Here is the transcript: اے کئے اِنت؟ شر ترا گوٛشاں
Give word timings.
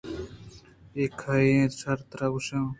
اے 0.95 1.03
کئے 1.19 1.47
اِنت؟ 1.55 1.71
شر 1.79 1.99
ترا 2.09 2.27
گوٛشاں 2.33 2.65